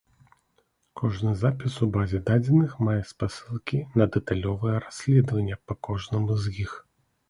Кожны 1.01 1.33
запіс 1.41 1.75
у 1.87 1.89
базе 1.99 2.23
дадзеных 2.31 2.71
мае 2.89 2.97
спасылкі 3.13 3.85
на 4.03 4.11
дэталёвае 4.19 4.77
расследаванне 4.89 5.65
па 5.67 5.73
кожнаму 5.91 6.43
з 6.45 6.61
іх. 6.67 6.71